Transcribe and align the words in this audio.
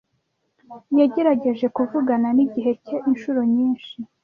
Yagerageje 0.99 1.65
kuvugana 1.75 2.27
nigihe 2.35 2.71
cye 2.83 2.97
inshuro 3.09 3.39
nyinshi. 3.53 3.95